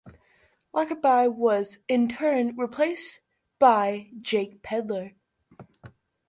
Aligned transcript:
Lockerbie 0.73 1.27
was 1.31 1.77
in 1.87 2.07
turn 2.07 2.57
replaced 2.57 3.19
by 3.59 4.09
Jack 4.19 4.63
Pedler. 4.63 5.11